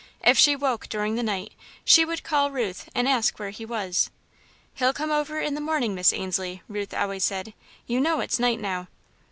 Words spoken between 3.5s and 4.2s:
he was.